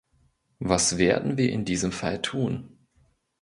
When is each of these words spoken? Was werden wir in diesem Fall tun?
Was 0.57 0.97
werden 0.97 1.37
wir 1.37 1.51
in 1.53 1.63
diesem 1.63 1.91
Fall 1.91 2.23
tun? 2.23 2.75